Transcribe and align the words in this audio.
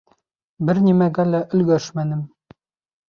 Бер 0.69 0.79
нимәгә 0.87 1.27
лә 1.35 1.43
өлгәшмәнем. 1.59 2.25